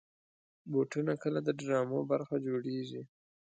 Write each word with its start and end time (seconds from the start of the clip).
بوټونه 0.71 1.13
کله 1.23 1.39
د 1.43 1.49
ډرامو 1.59 1.99
برخه 2.11 2.35
جوړېږي. 2.47 3.01